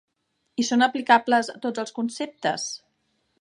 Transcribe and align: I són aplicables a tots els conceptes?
I 0.63 0.63
són 0.69 0.85
aplicables 0.85 1.51
a 1.53 1.57
tots 1.67 1.83
els 1.85 1.93
conceptes? 1.99 2.67